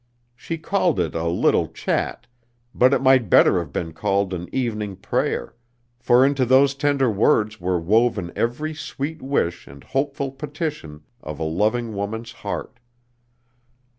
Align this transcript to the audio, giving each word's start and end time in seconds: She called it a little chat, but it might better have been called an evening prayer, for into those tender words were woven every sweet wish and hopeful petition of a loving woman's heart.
She 0.35 0.57
called 0.57 0.99
it 0.99 1.13
a 1.13 1.27
little 1.27 1.67
chat, 1.67 2.25
but 2.73 2.91
it 2.91 3.03
might 3.03 3.29
better 3.29 3.59
have 3.59 3.71
been 3.71 3.93
called 3.93 4.33
an 4.33 4.49
evening 4.51 4.95
prayer, 4.95 5.53
for 5.99 6.25
into 6.25 6.43
those 6.43 6.73
tender 6.73 7.07
words 7.07 7.61
were 7.61 7.79
woven 7.79 8.31
every 8.35 8.73
sweet 8.73 9.21
wish 9.21 9.67
and 9.67 9.83
hopeful 9.83 10.31
petition 10.31 11.03
of 11.21 11.37
a 11.37 11.43
loving 11.43 11.93
woman's 11.93 12.31
heart. 12.31 12.79